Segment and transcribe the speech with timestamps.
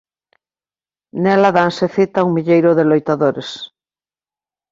[1.23, 3.49] Nela danse cita un milleiro de loitadores.